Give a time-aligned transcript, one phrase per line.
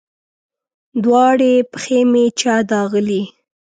[1.03, 3.23] دواړې پښې مې چا داغلي